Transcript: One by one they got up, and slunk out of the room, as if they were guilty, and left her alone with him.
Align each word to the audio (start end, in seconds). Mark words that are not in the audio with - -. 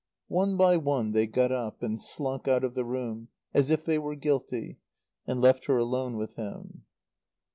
One 0.29 0.57
by 0.57 0.77
one 0.77 1.11
they 1.11 1.27
got 1.27 1.51
up, 1.51 1.83
and 1.83 2.01
slunk 2.01 2.47
out 2.47 2.63
of 2.63 2.73
the 2.73 2.83
room, 2.83 3.27
as 3.53 3.69
if 3.69 3.85
they 3.85 3.99
were 3.99 4.15
guilty, 4.15 4.79
and 5.27 5.39
left 5.39 5.65
her 5.65 5.77
alone 5.77 6.17
with 6.17 6.33
him. 6.37 6.85